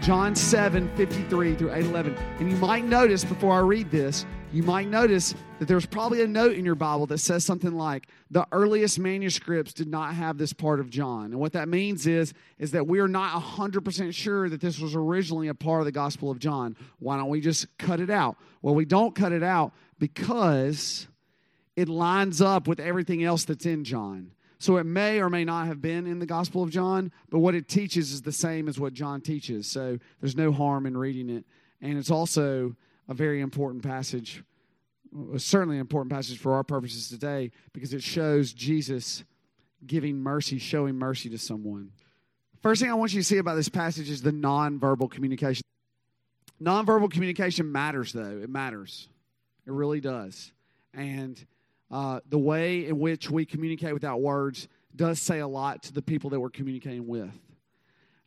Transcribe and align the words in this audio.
John 0.00 0.34
7, 0.34 0.90
53 0.96 1.54
through 1.56 1.74
8, 1.74 1.84
11. 1.84 2.16
And 2.38 2.50
you 2.50 2.56
might 2.56 2.84
notice 2.84 3.22
before 3.22 3.52
I 3.52 3.58
read 3.58 3.90
this, 3.90 4.24
you 4.50 4.62
might 4.62 4.88
notice 4.88 5.34
that 5.58 5.68
there's 5.68 5.84
probably 5.84 6.22
a 6.22 6.26
note 6.26 6.56
in 6.56 6.64
your 6.64 6.74
Bible 6.74 7.06
that 7.06 7.18
says 7.18 7.44
something 7.44 7.72
like, 7.72 8.08
the 8.30 8.46
earliest 8.50 8.98
manuscripts 8.98 9.74
did 9.74 9.88
not 9.88 10.14
have 10.14 10.38
this 10.38 10.54
part 10.54 10.80
of 10.80 10.88
John. 10.88 11.26
And 11.26 11.38
what 11.38 11.52
that 11.52 11.68
means 11.68 12.06
is, 12.06 12.32
is 12.58 12.70
that 12.70 12.86
we 12.86 12.98
are 13.00 13.08
not 13.08 13.40
100% 13.42 14.14
sure 14.14 14.48
that 14.48 14.62
this 14.62 14.80
was 14.80 14.96
originally 14.96 15.48
a 15.48 15.54
part 15.54 15.80
of 15.80 15.84
the 15.84 15.92
Gospel 15.92 16.30
of 16.30 16.38
John. 16.38 16.76
Why 16.98 17.18
don't 17.18 17.28
we 17.28 17.42
just 17.42 17.66
cut 17.76 18.00
it 18.00 18.10
out? 18.10 18.36
Well, 18.62 18.74
we 18.74 18.86
don't 18.86 19.14
cut 19.14 19.32
it 19.32 19.42
out 19.42 19.72
because 19.98 21.06
it 21.76 21.90
lines 21.90 22.40
up 22.40 22.66
with 22.66 22.80
everything 22.80 23.22
else 23.22 23.44
that's 23.44 23.66
in 23.66 23.84
John. 23.84 24.32
So 24.60 24.76
it 24.76 24.84
may 24.84 25.20
or 25.20 25.30
may 25.30 25.44
not 25.44 25.66
have 25.68 25.80
been 25.80 26.06
in 26.06 26.18
the 26.18 26.26
Gospel 26.26 26.62
of 26.62 26.68
John, 26.68 27.10
but 27.30 27.38
what 27.38 27.54
it 27.54 27.66
teaches 27.66 28.12
is 28.12 28.20
the 28.20 28.30
same 28.30 28.68
as 28.68 28.78
what 28.78 28.92
John 28.92 29.22
teaches. 29.22 29.66
So 29.66 29.98
there's 30.20 30.36
no 30.36 30.52
harm 30.52 30.84
in 30.84 30.98
reading 30.98 31.30
it. 31.30 31.46
And 31.80 31.96
it's 31.96 32.10
also 32.10 32.76
a 33.08 33.14
very 33.14 33.40
important 33.40 33.82
passage, 33.82 34.44
uh, 35.16 35.38
certainly 35.38 35.76
an 35.76 35.80
important 35.80 36.12
passage 36.12 36.38
for 36.38 36.52
our 36.52 36.62
purposes 36.62 37.08
today, 37.08 37.50
because 37.72 37.94
it 37.94 38.02
shows 38.02 38.52
Jesus 38.52 39.24
giving 39.86 40.18
mercy, 40.18 40.58
showing 40.58 40.94
mercy 40.94 41.30
to 41.30 41.38
someone. 41.38 41.90
First 42.62 42.82
thing 42.82 42.90
I 42.90 42.94
want 42.94 43.14
you 43.14 43.20
to 43.20 43.24
see 43.24 43.38
about 43.38 43.54
this 43.54 43.70
passage 43.70 44.10
is 44.10 44.20
the 44.20 44.30
nonverbal 44.30 45.10
communication. 45.10 45.62
Nonverbal 46.62 47.10
communication 47.10 47.72
matters, 47.72 48.12
though. 48.12 48.40
It 48.42 48.50
matters. 48.50 49.08
It 49.66 49.72
really 49.72 50.00
does. 50.00 50.52
And 50.92 51.42
uh, 51.90 52.20
the 52.28 52.38
way 52.38 52.86
in 52.86 52.98
which 52.98 53.30
we 53.30 53.44
communicate 53.44 53.92
without 53.94 54.20
words 54.20 54.68
does 54.94 55.20
say 55.20 55.38
a 55.40 55.46
lot 55.48 55.82
to 55.84 55.92
the 55.92 56.02
people 56.02 56.30
that 56.30 56.40
we're 56.40 56.50
communicating 56.50 57.06
with. 57.06 57.36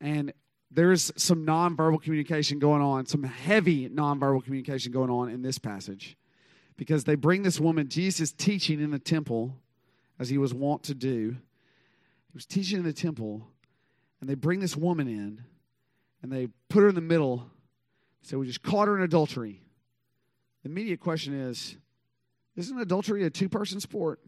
And 0.00 0.32
there's 0.70 1.10
some 1.16 1.46
nonverbal 1.46 2.02
communication 2.02 2.58
going 2.58 2.82
on, 2.82 3.06
some 3.06 3.22
heavy 3.22 3.88
nonverbal 3.88 4.44
communication 4.44 4.92
going 4.92 5.10
on 5.10 5.28
in 5.28 5.42
this 5.42 5.58
passage. 5.58 6.16
Because 6.76 7.04
they 7.04 7.16
bring 7.16 7.42
this 7.42 7.58
woman, 7.58 7.88
Jesus 7.88 8.30
teaching 8.30 8.80
in 8.80 8.90
the 8.90 8.98
temple, 8.98 9.56
as 10.18 10.28
he 10.28 10.38
was 10.38 10.52
wont 10.52 10.82
to 10.84 10.94
do. 10.94 11.30
He 11.30 12.34
was 12.34 12.46
teaching 12.46 12.78
in 12.78 12.84
the 12.84 12.92
temple, 12.92 13.48
and 14.20 14.28
they 14.28 14.34
bring 14.34 14.60
this 14.60 14.76
woman 14.76 15.08
in, 15.08 15.42
and 16.22 16.30
they 16.30 16.48
put 16.68 16.82
her 16.82 16.88
in 16.88 16.94
the 16.94 17.00
middle. 17.00 17.50
So 18.22 18.38
we 18.38 18.46
just 18.46 18.62
caught 18.62 18.88
her 18.88 18.96
in 18.96 19.02
adultery. 19.02 19.62
The 20.62 20.70
immediate 20.70 21.00
question 21.00 21.34
is 21.34 21.76
isn't 22.58 22.78
adultery 22.78 23.24
a 23.24 23.30
two 23.30 23.48
person 23.48 23.80
sport? 23.80 24.20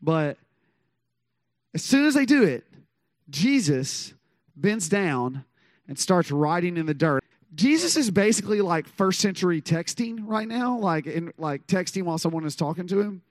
But 0.00 0.38
as 1.74 1.82
soon 1.82 2.06
as 2.06 2.14
they 2.14 2.24
do 2.24 2.44
it, 2.44 2.64
Jesus 3.28 4.14
bends 4.54 4.88
down 4.88 5.44
and 5.88 5.98
starts 5.98 6.30
writing 6.30 6.76
in 6.76 6.86
the 6.86 6.94
dirt. 6.94 7.24
Jesus 7.54 7.96
is 7.96 8.10
basically 8.10 8.60
like 8.60 8.86
first 8.88 9.20
century 9.20 9.60
texting 9.60 10.20
right 10.22 10.46
now, 10.46 10.78
like 10.78 11.06
in 11.06 11.32
like 11.36 11.66
texting 11.66 12.02
while 12.04 12.18
someone 12.18 12.44
is 12.44 12.56
talking 12.56 12.86
to 12.88 13.00
him. 13.00 13.22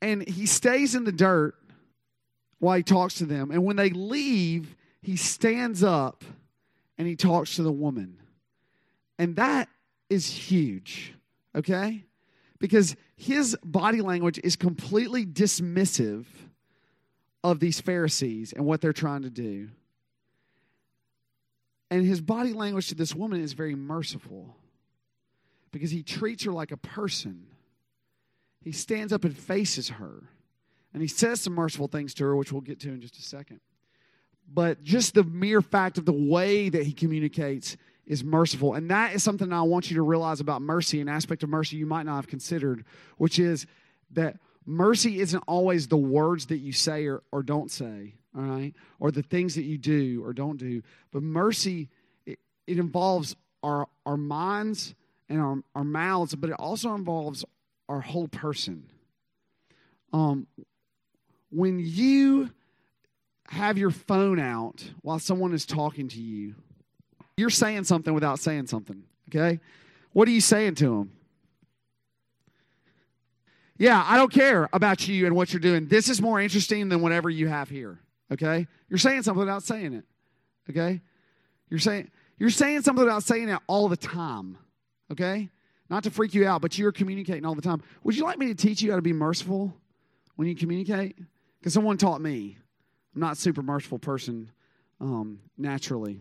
And 0.00 0.26
he 0.28 0.46
stays 0.46 0.94
in 0.94 1.04
the 1.04 1.12
dirt 1.12 1.56
while 2.60 2.76
he 2.76 2.82
talks 2.82 3.14
to 3.14 3.26
them. 3.26 3.50
And 3.50 3.64
when 3.64 3.76
they 3.76 3.90
leave, 3.90 4.76
he 5.02 5.16
stands 5.16 5.82
up 5.82 6.24
and 6.96 7.06
he 7.06 7.16
talks 7.16 7.56
to 7.56 7.62
the 7.62 7.72
woman. 7.72 8.18
And 9.18 9.36
that 9.36 9.68
is 10.08 10.28
huge, 10.28 11.14
okay? 11.54 12.04
Because 12.58 12.96
his 13.16 13.56
body 13.64 14.00
language 14.00 14.40
is 14.42 14.56
completely 14.56 15.24
dismissive 15.24 16.26
of 17.44 17.60
these 17.60 17.80
Pharisees 17.80 18.52
and 18.52 18.64
what 18.64 18.80
they're 18.80 18.92
trying 18.92 19.22
to 19.22 19.30
do. 19.30 19.68
And 21.90 22.04
his 22.04 22.20
body 22.20 22.52
language 22.52 22.88
to 22.88 22.94
this 22.94 23.14
woman 23.14 23.40
is 23.40 23.52
very 23.52 23.74
merciful 23.74 24.56
because 25.70 25.90
he 25.90 26.02
treats 26.02 26.44
her 26.44 26.52
like 26.52 26.72
a 26.72 26.76
person. 26.76 27.46
He 28.62 28.72
stands 28.72 29.12
up 29.12 29.24
and 29.24 29.36
faces 29.36 29.88
her. 29.90 30.24
And 30.92 31.02
he 31.02 31.08
says 31.08 31.40
some 31.40 31.54
merciful 31.54 31.88
things 31.88 32.14
to 32.14 32.24
her, 32.24 32.36
which 32.36 32.52
we'll 32.52 32.60
get 32.60 32.80
to 32.80 32.88
in 32.88 33.00
just 33.00 33.18
a 33.18 33.22
second. 33.22 33.60
But 34.52 34.82
just 34.82 35.14
the 35.14 35.24
mere 35.24 35.60
fact 35.60 35.98
of 35.98 36.06
the 36.06 36.12
way 36.12 36.68
that 36.68 36.82
he 36.82 36.92
communicates 36.92 37.76
is 38.08 38.24
merciful. 38.24 38.74
And 38.74 38.90
that 38.90 39.14
is 39.14 39.22
something 39.22 39.52
I 39.52 39.62
want 39.62 39.90
you 39.90 39.96
to 39.96 40.02
realize 40.02 40.40
about 40.40 40.62
mercy, 40.62 41.00
an 41.00 41.08
aspect 41.08 41.42
of 41.42 41.50
mercy 41.50 41.76
you 41.76 41.86
might 41.86 42.06
not 42.06 42.16
have 42.16 42.26
considered, 42.26 42.84
which 43.18 43.38
is 43.38 43.66
that 44.12 44.38
mercy 44.64 45.20
isn't 45.20 45.44
always 45.46 45.86
the 45.86 45.98
words 45.98 46.46
that 46.46 46.56
you 46.56 46.72
say 46.72 47.06
or, 47.06 47.22
or 47.30 47.42
don't 47.42 47.70
say, 47.70 48.14
all 48.34 48.42
right, 48.42 48.74
or 48.98 49.10
the 49.10 49.22
things 49.22 49.54
that 49.56 49.64
you 49.64 49.76
do 49.76 50.24
or 50.24 50.32
don't 50.32 50.56
do. 50.56 50.82
But 51.12 51.22
mercy, 51.22 51.90
it, 52.24 52.38
it 52.66 52.78
involves 52.78 53.36
our, 53.62 53.86
our 54.06 54.16
minds 54.16 54.94
and 55.28 55.38
our, 55.38 55.56
our 55.74 55.84
mouths, 55.84 56.34
but 56.34 56.48
it 56.48 56.56
also 56.58 56.94
involves 56.94 57.44
our 57.90 58.00
whole 58.00 58.28
person. 58.28 58.84
Um, 60.14 60.46
when 61.50 61.78
you 61.78 62.50
have 63.48 63.76
your 63.76 63.90
phone 63.90 64.38
out 64.38 64.92
while 65.02 65.18
someone 65.18 65.52
is 65.52 65.66
talking 65.66 66.08
to 66.08 66.20
you, 66.20 66.54
you're 67.38 67.50
saying 67.50 67.84
something 67.84 68.12
without 68.12 68.40
saying 68.40 68.66
something, 68.66 69.02
okay? 69.28 69.60
What 70.12 70.26
are 70.26 70.32
you 70.32 70.40
saying 70.40 70.74
to 70.76 70.84
them? 70.84 71.12
Yeah, 73.78 74.04
I 74.04 74.16
don't 74.16 74.32
care 74.32 74.68
about 74.72 75.06
you 75.06 75.26
and 75.26 75.36
what 75.36 75.52
you're 75.52 75.60
doing. 75.60 75.86
This 75.86 76.08
is 76.08 76.20
more 76.20 76.40
interesting 76.40 76.88
than 76.88 77.00
whatever 77.00 77.30
you 77.30 77.46
have 77.46 77.68
here, 77.68 78.00
okay? 78.32 78.66
You're 78.88 78.98
saying 78.98 79.22
something 79.22 79.38
without 79.38 79.62
saying 79.62 79.92
it, 79.92 80.04
okay? 80.68 81.00
You're 81.70 81.78
saying 81.78 82.10
you're 82.38 82.50
saying 82.50 82.82
something 82.82 83.04
without 83.04 83.22
saying 83.22 83.48
it 83.48 83.58
all 83.66 83.88
the 83.88 83.96
time, 83.96 84.58
okay? 85.12 85.48
Not 85.90 86.04
to 86.04 86.10
freak 86.10 86.34
you 86.34 86.46
out, 86.46 86.60
but 86.60 86.76
you're 86.76 86.92
communicating 86.92 87.44
all 87.44 87.54
the 87.54 87.62
time. 87.62 87.82
Would 88.04 88.16
you 88.16 88.24
like 88.24 88.38
me 88.38 88.46
to 88.48 88.54
teach 88.54 88.82
you 88.82 88.90
how 88.90 88.96
to 88.96 89.02
be 89.02 89.12
merciful 89.12 89.74
when 90.36 90.48
you 90.48 90.54
communicate? 90.54 91.16
Because 91.58 91.72
someone 91.72 91.98
taught 91.98 92.20
me. 92.20 92.56
I'm 93.14 93.20
not 93.20 93.32
a 93.32 93.36
super 93.36 93.62
merciful 93.62 93.98
person 93.98 94.50
um, 95.00 95.40
naturally. 95.56 96.20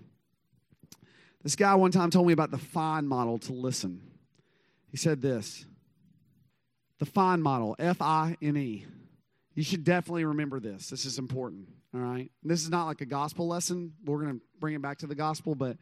This 1.47 1.55
guy 1.55 1.75
one 1.75 1.91
time 1.91 2.09
told 2.11 2.27
me 2.27 2.33
about 2.33 2.51
the 2.51 2.57
FINE 2.57 3.07
model 3.07 3.37
to 3.37 3.53
listen. 3.53 4.01
He 4.91 4.97
said 4.97 5.21
this 5.21 5.65
the 6.99 7.05
FINE 7.05 7.41
model, 7.41 7.73
F 7.79 8.01
I 8.01 8.35
N 8.41 8.57
E. 8.57 8.85
You 9.53 9.63
should 9.63 9.85
definitely 9.85 10.25
remember 10.25 10.59
this. 10.59 10.89
This 10.89 11.05
is 11.05 11.19
important, 11.19 11.69
all 11.93 12.01
right? 12.01 12.29
This 12.43 12.63
is 12.63 12.69
not 12.69 12.85
like 12.87 12.99
a 12.99 13.05
gospel 13.05 13.47
lesson. 13.47 13.93
We're 14.03 14.23
going 14.23 14.39
to 14.39 14.45
bring 14.59 14.75
it 14.75 14.81
back 14.81 14.97
to 14.97 15.07
the 15.07 15.15
gospel, 15.15 15.55
but 15.55 15.77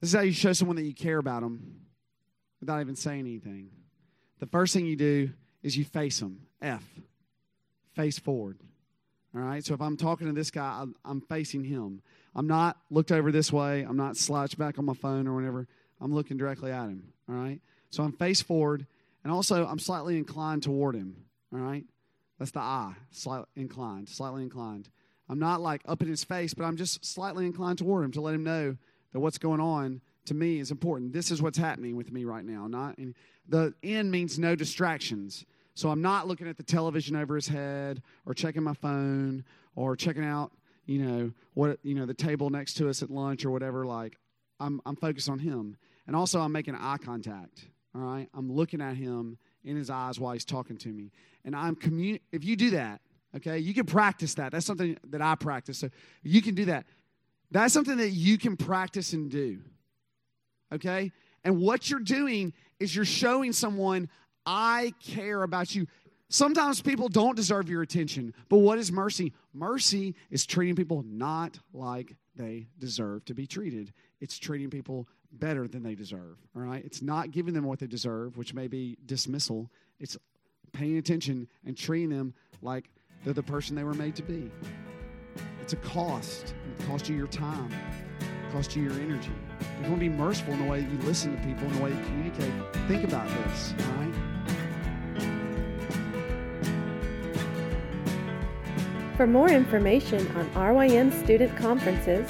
this 0.00 0.10
is 0.10 0.16
how 0.16 0.22
you 0.22 0.32
show 0.32 0.52
someone 0.52 0.74
that 0.78 0.82
you 0.82 0.94
care 0.94 1.18
about 1.18 1.42
them 1.42 1.82
without 2.58 2.80
even 2.80 2.96
saying 2.96 3.20
anything. 3.20 3.70
The 4.40 4.46
first 4.46 4.74
thing 4.74 4.84
you 4.84 4.96
do 4.96 5.30
is 5.62 5.76
you 5.76 5.84
face 5.84 6.18
them. 6.18 6.40
F. 6.60 6.82
Face 7.94 8.18
forward. 8.18 8.58
All 9.32 9.42
right? 9.42 9.64
So 9.64 9.74
if 9.74 9.80
I'm 9.80 9.96
talking 9.96 10.26
to 10.26 10.32
this 10.32 10.50
guy, 10.50 10.86
I'm 11.04 11.20
facing 11.20 11.62
him. 11.62 12.02
I'm 12.34 12.46
not 12.46 12.78
looked 12.90 13.12
over 13.12 13.30
this 13.30 13.52
way. 13.52 13.82
I'm 13.82 13.96
not 13.96 14.16
slouched 14.16 14.58
back 14.58 14.78
on 14.78 14.84
my 14.84 14.94
phone 14.94 15.26
or 15.26 15.34
whatever. 15.34 15.68
I'm 16.00 16.12
looking 16.14 16.36
directly 16.36 16.72
at 16.72 16.84
him. 16.84 17.12
All 17.28 17.34
right? 17.34 17.60
So 17.90 18.02
I'm 18.02 18.12
face 18.12 18.40
forward, 18.40 18.86
and 19.22 19.32
also 19.32 19.66
I'm 19.66 19.78
slightly 19.78 20.16
inclined 20.16 20.62
toward 20.62 20.94
him. 20.94 21.16
All 21.52 21.60
right? 21.60 21.84
That's 22.38 22.50
the 22.50 22.60
I, 22.60 22.94
slightly 23.10 23.46
inclined, 23.54 24.08
slightly 24.08 24.42
inclined. 24.42 24.88
I'm 25.28 25.38
not 25.38 25.60
like 25.60 25.82
up 25.86 26.02
in 26.02 26.08
his 26.08 26.24
face, 26.24 26.54
but 26.54 26.64
I'm 26.64 26.76
just 26.76 27.04
slightly 27.04 27.46
inclined 27.46 27.78
toward 27.78 28.04
him 28.04 28.12
to 28.12 28.20
let 28.20 28.34
him 28.34 28.42
know 28.42 28.76
that 29.12 29.20
what's 29.20 29.38
going 29.38 29.60
on 29.60 30.00
to 30.26 30.34
me 30.34 30.58
is 30.58 30.70
important. 30.70 31.12
This 31.12 31.30
is 31.30 31.40
what's 31.40 31.58
happening 31.58 31.96
with 31.96 32.12
me 32.12 32.24
right 32.24 32.44
now. 32.44 32.66
Not 32.66 32.98
the 33.48 33.74
N 33.82 34.10
means 34.10 34.38
no 34.38 34.54
distractions. 34.54 35.44
So 35.74 35.90
I'm 35.90 36.02
not 36.02 36.28
looking 36.28 36.48
at 36.48 36.56
the 36.56 36.62
television 36.62 37.16
over 37.16 37.34
his 37.34 37.48
head 37.48 38.02
or 38.26 38.34
checking 38.34 38.62
my 38.62 38.74
phone 38.74 39.44
or 39.74 39.96
checking 39.96 40.24
out 40.24 40.52
you 40.86 40.98
know 40.98 41.32
what 41.54 41.78
you 41.82 41.94
know 41.94 42.06
the 42.06 42.14
table 42.14 42.50
next 42.50 42.74
to 42.74 42.88
us 42.88 43.02
at 43.02 43.10
lunch 43.10 43.44
or 43.44 43.50
whatever 43.50 43.86
like 43.86 44.16
i'm 44.60 44.80
i'm 44.86 44.96
focused 44.96 45.28
on 45.28 45.38
him. 45.38 45.76
And 46.06 46.16
also 46.16 46.40
i'm 46.40 46.52
making 46.52 46.74
eye 46.74 46.98
contact 46.98 47.66
all 47.94 48.00
right? 48.00 48.28
I'm 48.32 48.50
looking 48.50 48.80
at 48.80 48.96
him 48.96 49.36
in 49.64 49.76
his 49.76 49.90
eyes 49.90 50.18
while 50.18 50.32
he's 50.32 50.44
talking 50.44 50.76
to 50.78 50.88
me. 50.88 51.12
And 51.44 51.54
i'm 51.54 51.76
commun- 51.76 52.20
if 52.32 52.44
you 52.44 52.56
do 52.56 52.70
that 52.70 53.00
okay 53.36 53.58
you 53.58 53.74
can 53.74 53.86
practice 53.86 54.34
that. 54.34 54.52
That's 54.52 54.66
something 54.66 54.96
that 55.08 55.22
i 55.22 55.34
practice. 55.34 55.78
So 55.78 55.88
you 56.22 56.42
can 56.42 56.54
do 56.54 56.66
that. 56.66 56.86
That's 57.50 57.74
something 57.74 57.98
that 57.98 58.10
you 58.10 58.38
can 58.38 58.56
practice 58.56 59.12
and 59.12 59.30
do 59.30 59.60
okay? 60.72 61.12
And 61.44 61.60
what 61.60 61.90
you're 61.90 62.00
doing 62.00 62.52
is 62.80 62.94
you're 62.94 63.04
showing 63.04 63.52
someone, 63.52 64.08
I 64.46 64.94
care 65.02 65.42
about 65.42 65.74
you. 65.74 65.86
Sometimes 66.32 66.80
people 66.80 67.10
don't 67.10 67.36
deserve 67.36 67.68
your 67.68 67.82
attention, 67.82 68.32
but 68.48 68.56
what 68.56 68.78
is 68.78 68.90
mercy? 68.90 69.34
Mercy 69.52 70.14
is 70.30 70.46
treating 70.46 70.74
people 70.74 71.04
not 71.06 71.58
like 71.74 72.16
they 72.36 72.68
deserve 72.78 73.22
to 73.26 73.34
be 73.34 73.46
treated. 73.46 73.92
It's 74.18 74.38
treating 74.38 74.70
people 74.70 75.06
better 75.30 75.68
than 75.68 75.82
they 75.82 75.94
deserve, 75.94 76.38
all 76.56 76.62
right? 76.62 76.82
It's 76.86 77.02
not 77.02 77.32
giving 77.32 77.52
them 77.52 77.64
what 77.64 77.80
they 77.80 77.86
deserve, 77.86 78.38
which 78.38 78.54
may 78.54 78.66
be 78.66 78.96
dismissal. 79.04 79.70
It's 80.00 80.16
paying 80.72 80.96
attention 80.96 81.48
and 81.66 81.76
treating 81.76 82.08
them 82.08 82.32
like 82.62 82.88
they're 83.24 83.34
the 83.34 83.42
person 83.42 83.76
they 83.76 83.84
were 83.84 83.92
made 83.92 84.16
to 84.16 84.22
be. 84.22 84.50
It's 85.60 85.74
a 85.74 85.76
cost. 85.76 86.54
It 86.78 86.86
costs 86.86 87.10
you 87.10 87.16
your 87.16 87.26
time, 87.26 87.70
it 88.20 88.52
costs 88.54 88.74
you 88.74 88.84
your 88.84 88.94
energy. 88.94 89.32
If 89.60 89.84
you 89.84 89.90
want 89.90 89.96
to 89.96 90.08
be 90.08 90.08
merciful 90.08 90.54
in 90.54 90.64
the 90.64 90.70
way 90.70 90.80
that 90.80 90.90
you 90.90 90.98
listen 91.06 91.36
to 91.36 91.46
people, 91.46 91.66
in 91.66 91.74
the 91.74 91.82
way 91.82 91.90
you 91.90 92.02
communicate, 92.06 92.52
think 92.88 93.04
about 93.04 93.28
this, 93.28 93.74
all 93.78 93.92
right? 93.96 94.31
For 99.22 99.28
more 99.28 99.50
information 99.50 100.26
on 100.36 100.50
RYM 100.50 101.12
student 101.22 101.56
conferences, 101.56 102.28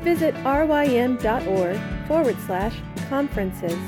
visit 0.00 0.34
rym.org 0.36 1.78
forward 2.08 2.36
slash 2.46 2.74
conferences. 3.10 3.78